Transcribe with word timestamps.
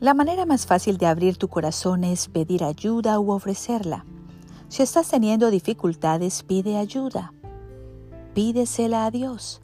La 0.00 0.14
manera 0.14 0.46
más 0.46 0.64
fácil 0.64 0.96
de 0.96 1.04
abrir 1.04 1.36
tu 1.36 1.48
corazón 1.48 2.04
es 2.04 2.28
pedir 2.28 2.64
ayuda 2.64 3.20
u 3.20 3.32
ofrecerla. 3.32 4.06
Si 4.68 4.82
estás 4.82 5.10
teniendo 5.10 5.50
dificultades, 5.50 6.42
pide 6.42 6.78
ayuda. 6.78 7.34
Pídesela 8.32 9.04
a 9.04 9.10
Dios. 9.10 9.60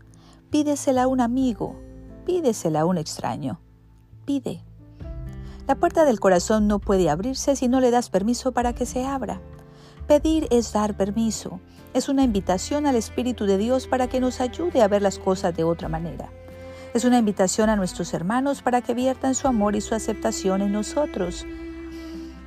Pídesela 0.50 1.04
a 1.04 1.07
un 1.07 1.22
amigo. 1.22 1.75
Pídesela 2.27 2.82
a 2.82 2.85
un 2.85 2.99
extraño. 2.99 3.61
Pide. 4.27 4.62
La 5.67 5.77
puerta 5.77 6.04
del 6.04 6.21
corazón 6.21 6.68
no 6.68 6.80
puede 6.80 7.09
abrirse 7.09 7.57
si 7.57 7.66
no 7.66 7.80
le 7.80 7.91
das 7.91 8.11
permiso 8.11 8.53
para 8.53 8.75
que 8.75 8.84
se 8.84 9.07
abra. 9.07 9.41
Pedir 10.07 10.48
es 10.50 10.71
dar 10.71 10.98
permiso. 10.98 11.61
Es 11.95 12.11
una 12.11 12.25
invitación 12.25 12.87
al 12.87 12.96
Espíritu 12.96 13.46
de 13.46 13.57
Dios 13.57 13.87
para 13.87 14.07
que 14.07 14.21
nos 14.21 14.43
ayude 14.43 14.82
a 14.82 14.89
ver 14.89 15.00
las 15.00 15.18
cosas 15.18 15.57
de 15.57 15.64
otra 15.64 15.89
manera. 15.89 16.31
Es 16.96 17.05
una 17.05 17.18
invitación 17.18 17.68
a 17.68 17.77
nuestros 17.77 18.14
hermanos 18.14 18.63
para 18.63 18.81
que 18.81 18.95
viertan 18.95 19.35
su 19.35 19.46
amor 19.46 19.77
y 19.77 19.82
su 19.82 19.95
aceptación 19.95 20.63
en 20.63 20.73
nosotros. 20.73 21.45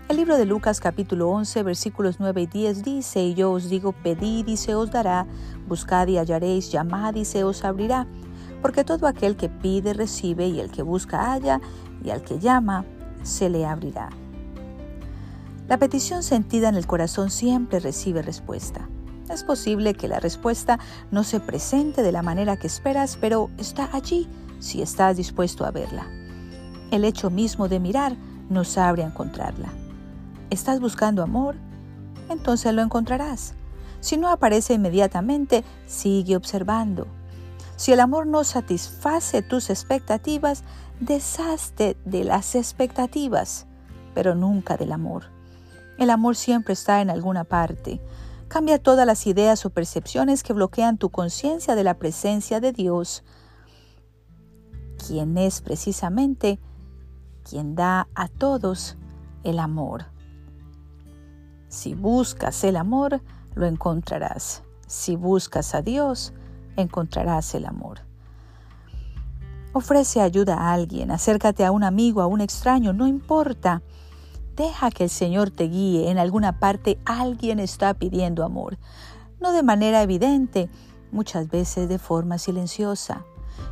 El 0.07 0.17
libro 0.17 0.39
de 0.39 0.45
Lucas 0.45 0.79
capítulo 0.79 1.29
11 1.29 1.61
versículos 1.61 2.15
9 2.17 2.41
y 2.41 2.47
10 2.47 2.83
dice, 2.83 3.21
y 3.21 3.35
yo 3.35 3.51
os 3.51 3.69
digo, 3.69 3.91
pedid 3.91 4.47
y 4.47 4.57
se 4.57 4.73
os 4.73 4.89
dará, 4.89 5.27
buscad 5.67 6.07
y 6.07 6.17
hallaréis, 6.17 6.71
llamad 6.71 7.13
y 7.13 7.25
se 7.25 7.43
os 7.43 7.63
abrirá, 7.63 8.07
porque 8.63 8.83
todo 8.83 9.05
aquel 9.05 9.35
que 9.35 9.49
pide 9.49 9.93
recibe 9.93 10.47
y 10.47 10.59
el 10.59 10.71
que 10.71 10.81
busca 10.81 11.31
halla 11.31 11.61
y 12.03 12.09
al 12.09 12.23
que 12.23 12.39
llama 12.39 12.85
se 13.21 13.51
le 13.51 13.67
abrirá. 13.67 14.09
La 15.67 15.77
petición 15.77 16.23
sentida 16.23 16.69
en 16.69 16.75
el 16.75 16.87
corazón 16.87 17.29
siempre 17.29 17.79
recibe 17.79 18.23
respuesta. 18.23 18.89
Es 19.29 19.43
posible 19.43 19.93
que 19.93 20.07
la 20.07 20.19
respuesta 20.19 20.79
no 21.11 21.23
se 21.23 21.39
presente 21.39 22.01
de 22.01 22.11
la 22.11 22.23
manera 22.23 22.57
que 22.57 22.67
esperas, 22.67 23.17
pero 23.21 23.51
está 23.57 23.89
allí 23.93 24.27
si 24.59 24.81
estás 24.81 25.17
dispuesto 25.17 25.65
a 25.65 25.71
verla. 25.71 26.07
El 26.91 27.05
hecho 27.05 27.29
mismo 27.29 27.67
de 27.67 27.79
mirar 27.79 28.15
nos 28.49 28.77
abre 28.77 29.03
a 29.03 29.07
encontrarla. 29.07 29.69
¿Estás 30.49 30.79
buscando 30.79 31.21
amor? 31.21 31.55
Entonces 32.29 32.73
lo 32.73 32.81
encontrarás. 32.81 33.53
Si 33.99 34.17
no 34.17 34.29
aparece 34.29 34.73
inmediatamente, 34.73 35.63
sigue 35.85 36.35
observando. 36.35 37.05
Si 37.75 37.91
el 37.91 37.99
amor 37.99 38.25
no 38.25 38.43
satisface 38.43 39.43
tus 39.43 39.69
expectativas, 39.69 40.63
deshazte 40.99 41.97
de 42.03 42.23
las 42.23 42.55
expectativas, 42.55 43.67
pero 44.15 44.33
nunca 44.33 44.75
del 44.75 44.91
amor. 44.91 45.25
El 45.99 46.09
amor 46.09 46.35
siempre 46.35 46.73
está 46.73 47.01
en 47.01 47.09
alguna 47.09 47.43
parte. 47.43 48.01
Cambia 48.49 48.81
todas 48.81 49.05
las 49.05 49.27
ideas 49.27 49.63
o 49.65 49.69
percepciones 49.69 50.41
que 50.41 50.53
bloquean 50.53 50.97
tu 50.97 51.11
conciencia 51.11 51.75
de 51.75 51.83
la 51.83 51.99
presencia 51.99 52.59
de 52.59 52.73
Dios, 52.73 53.23
quien 55.07 55.37
es 55.37 55.61
precisamente 55.61 56.59
quien 57.47 57.75
da 57.75 58.07
a 58.15 58.27
todos 58.27 58.97
el 59.43 59.59
amor. 59.59 60.05
Si 61.67 61.93
buscas 61.93 62.63
el 62.63 62.75
amor, 62.75 63.21
lo 63.53 63.67
encontrarás. 63.67 64.63
Si 64.87 65.15
buscas 65.15 65.75
a 65.75 65.83
Dios, 65.83 66.33
encontrarás 66.75 67.53
el 67.53 67.65
amor. 67.65 67.99
Ofrece 69.73 70.21
ayuda 70.21 70.55
a 70.55 70.73
alguien, 70.73 71.11
acércate 71.11 71.63
a 71.63 71.71
un 71.71 71.83
amigo, 71.83 72.21
a 72.21 72.25
un 72.25 72.41
extraño, 72.41 72.93
no 72.93 73.05
importa. 73.05 73.83
Deja 74.59 74.91
que 74.91 75.05
el 75.05 75.09
Señor 75.09 75.51
te 75.51 75.69
guíe. 75.69 76.11
En 76.11 76.17
alguna 76.17 76.59
parte 76.59 76.99
alguien 77.05 77.61
está 77.61 77.93
pidiendo 77.93 78.43
amor. 78.43 78.77
No 79.39 79.53
de 79.53 79.63
manera 79.63 80.03
evidente, 80.03 80.69
muchas 81.13 81.49
veces 81.49 81.87
de 81.87 81.97
forma 81.97 82.37
silenciosa. 82.37 83.23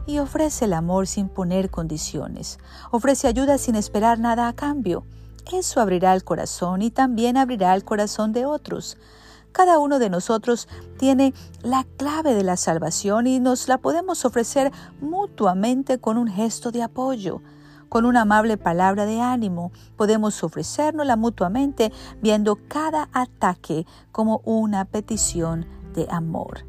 Y 0.05 0.19
ofrece 0.19 0.63
el 0.63 0.71
amor 0.71 1.05
sin 1.05 1.27
poner 1.27 1.69
condiciones. 1.69 2.57
Ofrece 2.89 3.27
ayuda 3.27 3.57
sin 3.57 3.75
esperar 3.75 4.19
nada 4.19 4.47
a 4.47 4.53
cambio. 4.53 5.03
Eso 5.51 5.81
abrirá 5.81 6.13
el 6.13 6.23
corazón 6.23 6.81
y 6.81 6.89
también 6.89 7.35
abrirá 7.35 7.75
el 7.75 7.83
corazón 7.83 8.31
de 8.31 8.45
otros. 8.45 8.97
Cada 9.51 9.79
uno 9.79 9.99
de 9.99 10.09
nosotros 10.09 10.69
tiene 10.97 11.33
la 11.63 11.85
clave 11.97 12.33
de 12.33 12.45
la 12.45 12.55
salvación 12.55 13.27
y 13.27 13.41
nos 13.41 13.67
la 13.67 13.79
podemos 13.79 14.23
ofrecer 14.23 14.71
mutuamente 15.01 15.99
con 15.99 16.17
un 16.17 16.29
gesto 16.29 16.71
de 16.71 16.81
apoyo 16.83 17.41
con 17.89 18.05
una 18.05 18.21
amable 18.21 18.57
palabra 18.57 19.05
de 19.05 19.21
ánimo, 19.21 19.71
podemos 19.95 20.43
ofrecérnosla 20.43 21.15
mutuamente 21.15 21.91
viendo 22.21 22.59
cada 22.67 23.09
ataque 23.13 23.85
como 24.11 24.41
una 24.45 24.85
petición 24.85 25.65
de 25.93 26.07
amor. 26.09 26.65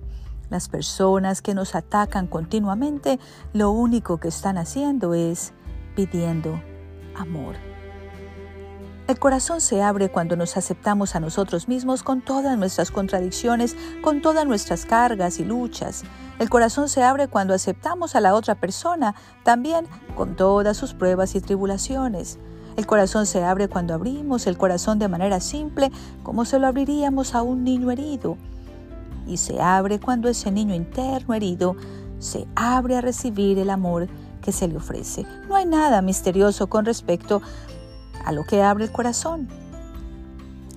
Las 0.51 0.69
personas 0.69 1.43
que 1.43 1.55
nos 1.55 1.75
atacan 1.75 2.27
continuamente 2.27 3.19
lo 3.53 3.71
único 3.71 4.19
que 4.19 4.29
están 4.29 4.57
haciendo 4.57 5.15
es 5.15 5.53
pidiendo 5.95 6.61
amor. 7.17 7.68
El 9.09 9.19
corazón 9.19 9.63
se 9.63 9.83
abre 9.83 10.11
cuando 10.11 10.37
nos 10.37 10.59
aceptamos 10.59 11.17
a 11.17 11.21
nosotros 11.21 11.67
mismos 11.67 12.03
con 12.03 12.21
todas 12.21 12.59
nuestras 12.59 12.91
contradicciones, 12.91 13.75
con 14.03 14.21
todas 14.21 14.47
nuestras 14.47 14.85
cargas 14.85 15.39
y 15.39 15.47
luchas. 15.47 16.03
El 16.39 16.51
corazón 16.51 16.91
se 16.91 17.03
abre 17.03 17.27
cuando 17.27 17.55
aceptamos 17.55 18.15
a 18.15 18.21
la 18.21 18.35
otra 18.35 18.55
persona, 18.55 19.15
también 19.45 19.87
con 20.15 20.37
todas 20.37 20.77
sus 20.77 20.93
pruebas 20.93 21.35
y 21.35 21.41
tribulaciones. 21.41 22.39
El 22.77 22.87
corazón 22.87 23.25
se 23.25 23.43
abre 23.43 23.69
cuando 23.69 23.95
abrimos 23.95 24.47
el 24.47 24.59
corazón 24.59 24.99
de 24.99 25.09
manera 25.09 25.41
simple, 25.41 25.91
como 26.23 26.45
se 26.45 26.59
lo 26.59 26.67
abriríamos 26.67 27.35
a 27.35 27.41
un 27.41 27.65
niño 27.65 27.91
herido. 27.91 28.37
Y 29.27 29.39
se 29.39 29.59
abre 29.63 30.01
cuando 30.01 30.29
ese 30.29 30.51
niño 30.51 30.75
interno 30.75 31.33
herido 31.33 31.77
se 32.19 32.47
abre 32.55 32.97
a 32.97 33.01
recibir 33.01 33.59
el 33.59 33.71
amor 33.71 34.07
que 34.43 34.53
se 34.53 34.69
le 34.69 34.77
ofrece. 34.77 35.25
No 35.49 35.57
hay 35.57 35.65
nada 35.65 36.03
misterioso 36.03 36.67
con 36.67 36.85
respecto 36.85 37.41
a 38.25 38.33
lo 38.33 38.45
que 38.45 38.63
abre 38.63 38.85
el 38.85 38.93
corazón. 38.93 39.49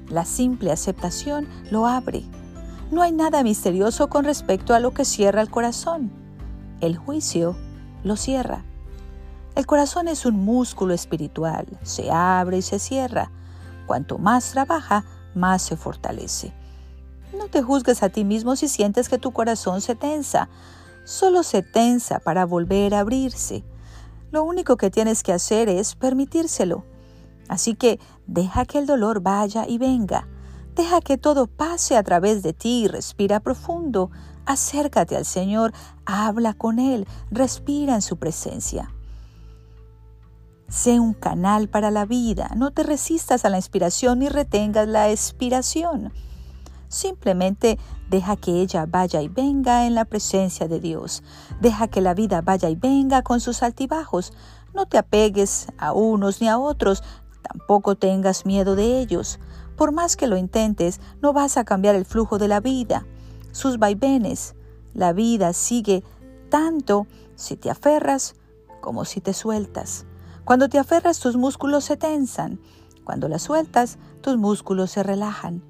La 0.09 0.25
simple 0.25 0.71
aceptación 0.71 1.47
lo 1.69 1.87
abre. 1.87 2.23
No 2.91 3.01
hay 3.01 3.11
nada 3.13 3.43
misterioso 3.43 4.09
con 4.09 4.25
respecto 4.25 4.73
a 4.73 4.79
lo 4.79 4.91
que 4.91 5.05
cierra 5.05 5.41
el 5.41 5.49
corazón. 5.49 6.11
El 6.81 6.97
juicio 6.97 7.55
lo 8.03 8.17
cierra. 8.17 8.65
El 9.55 9.65
corazón 9.65 10.07
es 10.07 10.25
un 10.25 10.35
músculo 10.35 10.93
espiritual, 10.93 11.65
se 11.83 12.11
abre 12.11 12.57
y 12.57 12.61
se 12.61 12.79
cierra. 12.79 13.31
Cuanto 13.85 14.17
más 14.17 14.51
trabaja, 14.51 15.05
más 15.35 15.61
se 15.61 15.77
fortalece. 15.77 16.53
No 17.37 17.47
te 17.47 17.61
juzgues 17.61 18.03
a 18.03 18.09
ti 18.09 18.25
mismo 18.25 18.55
si 18.55 18.67
sientes 18.67 19.09
que 19.09 19.17
tu 19.17 19.31
corazón 19.31 19.81
se 19.81 19.95
tensa. 19.95 20.49
Solo 21.05 21.43
se 21.43 21.63
tensa 21.63 22.19
para 22.19 22.45
volver 22.45 22.93
a 22.93 22.99
abrirse. 22.99 23.63
Lo 24.31 24.43
único 24.43 24.77
que 24.77 24.89
tienes 24.89 25.23
que 25.23 25.33
hacer 25.33 25.69
es 25.69 25.95
permitírselo. 25.95 26.85
Así 27.51 27.75
que 27.75 27.99
deja 28.27 28.63
que 28.63 28.79
el 28.79 28.85
dolor 28.85 29.19
vaya 29.19 29.67
y 29.67 29.77
venga. 29.77 30.25
Deja 30.73 31.01
que 31.01 31.17
todo 31.17 31.47
pase 31.47 31.97
a 31.97 32.01
través 32.01 32.43
de 32.43 32.53
ti 32.53 32.83
y 32.85 32.87
respira 32.87 33.41
profundo. 33.41 34.09
Acércate 34.45 35.17
al 35.17 35.25
Señor, 35.25 35.73
habla 36.05 36.53
con 36.53 36.79
Él, 36.79 37.05
respira 37.29 37.93
en 37.95 38.01
su 38.01 38.15
presencia. 38.15 38.95
Sé 40.69 41.01
un 41.01 41.13
canal 41.13 41.67
para 41.67 41.91
la 41.91 42.05
vida, 42.05 42.51
no 42.55 42.71
te 42.71 42.83
resistas 42.83 43.43
a 43.43 43.49
la 43.49 43.57
inspiración 43.57 44.19
ni 44.19 44.29
retengas 44.29 44.87
la 44.87 45.11
expiración. 45.11 46.13
Simplemente 46.87 47.77
deja 48.09 48.37
que 48.37 48.61
ella 48.61 48.85
vaya 48.85 49.21
y 49.21 49.27
venga 49.27 49.85
en 49.85 49.95
la 49.95 50.05
presencia 50.05 50.69
de 50.69 50.79
Dios. 50.79 51.21
Deja 51.59 51.89
que 51.89 51.99
la 51.99 52.13
vida 52.13 52.39
vaya 52.39 52.69
y 52.69 52.75
venga 52.75 53.23
con 53.23 53.41
sus 53.41 53.61
altibajos. 53.61 54.31
No 54.73 54.85
te 54.85 54.97
apegues 54.97 55.67
a 55.77 55.91
unos 55.91 56.39
ni 56.39 56.47
a 56.47 56.57
otros, 56.57 57.03
Tampoco 57.41 57.95
tengas 57.95 58.45
miedo 58.45 58.75
de 58.75 58.99
ellos. 58.99 59.39
Por 59.75 59.91
más 59.91 60.15
que 60.15 60.27
lo 60.27 60.37
intentes, 60.37 60.99
no 61.21 61.33
vas 61.33 61.57
a 61.57 61.63
cambiar 61.63 61.95
el 61.95 62.05
flujo 62.05 62.37
de 62.37 62.47
la 62.47 62.59
vida, 62.59 63.05
sus 63.51 63.79
vaivenes. 63.79 64.55
La 64.93 65.13
vida 65.13 65.53
sigue 65.53 66.03
tanto 66.49 67.07
si 67.35 67.55
te 67.55 67.69
aferras 67.69 68.35
como 68.81 69.05
si 69.05 69.21
te 69.21 69.33
sueltas. 69.33 70.05
Cuando 70.43 70.69
te 70.69 70.79
aferras, 70.79 71.19
tus 71.19 71.37
músculos 71.37 71.85
se 71.85 71.97
tensan. 71.97 72.59
Cuando 73.03 73.27
la 73.27 73.39
sueltas, 73.39 73.97
tus 74.21 74.37
músculos 74.37 74.91
se 74.91 75.03
relajan. 75.03 75.63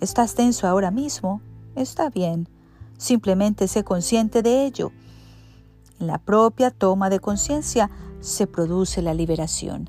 ¿Estás 0.00 0.34
tenso 0.34 0.66
ahora 0.66 0.90
mismo? 0.90 1.40
Está 1.74 2.10
bien. 2.10 2.48
Simplemente 2.98 3.68
sé 3.68 3.84
consciente 3.84 4.42
de 4.42 4.64
ello. 4.64 4.92
En 6.00 6.06
la 6.06 6.18
propia 6.18 6.70
toma 6.70 7.10
de 7.10 7.20
conciencia 7.20 7.90
se 8.20 8.46
produce 8.46 9.02
la 9.02 9.14
liberación. 9.14 9.88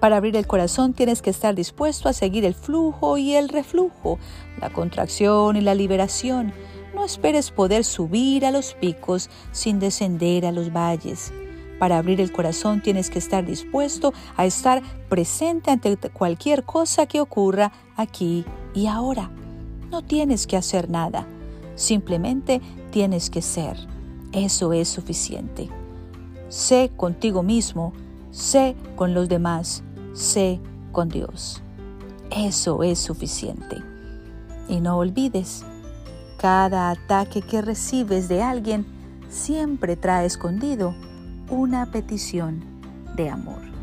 Para 0.00 0.16
abrir 0.16 0.36
el 0.36 0.46
corazón 0.46 0.92
tienes 0.92 1.22
que 1.22 1.30
estar 1.30 1.54
dispuesto 1.54 2.08
a 2.08 2.12
seguir 2.12 2.44
el 2.44 2.54
flujo 2.54 3.16
y 3.16 3.34
el 3.34 3.48
reflujo, 3.48 4.18
la 4.60 4.70
contracción 4.70 5.56
y 5.56 5.60
la 5.60 5.74
liberación. 5.74 6.52
No 6.94 7.04
esperes 7.04 7.50
poder 7.50 7.84
subir 7.84 8.44
a 8.44 8.50
los 8.50 8.74
picos 8.74 9.30
sin 9.52 9.78
descender 9.78 10.46
a 10.46 10.52
los 10.52 10.72
valles. 10.72 11.32
Para 11.78 11.98
abrir 11.98 12.20
el 12.20 12.32
corazón 12.32 12.82
tienes 12.82 13.10
que 13.10 13.18
estar 13.18 13.44
dispuesto 13.44 14.12
a 14.36 14.46
estar 14.46 14.82
presente 15.08 15.70
ante 15.70 15.96
cualquier 16.10 16.64
cosa 16.64 17.06
que 17.06 17.20
ocurra 17.20 17.72
aquí 17.96 18.44
y 18.74 18.86
ahora. 18.86 19.30
No 19.90 20.02
tienes 20.02 20.46
que 20.46 20.56
hacer 20.56 20.88
nada, 20.88 21.26
simplemente 21.74 22.60
tienes 22.90 23.30
que 23.30 23.42
ser. 23.42 23.76
Eso 24.32 24.72
es 24.72 24.88
suficiente. 24.88 25.68
Sé 26.48 26.90
contigo 26.96 27.42
mismo 27.42 27.92
sé 28.34 28.74
con 28.96 29.14
los 29.14 29.28
demás, 29.28 29.84
sé 30.12 30.60
con 30.90 31.08
Dios. 31.08 31.62
Eso 32.30 32.82
es 32.82 32.98
suficiente. 32.98 33.80
Y 34.68 34.80
no 34.80 34.98
olvides, 34.98 35.64
cada 36.36 36.90
ataque 36.90 37.42
que 37.42 37.62
recibes 37.62 38.28
de 38.28 38.42
alguien 38.42 38.86
siempre 39.28 39.96
trae 39.96 40.26
escondido 40.26 40.94
una 41.48 41.86
petición 41.86 42.64
de 43.14 43.30
amor. 43.30 43.73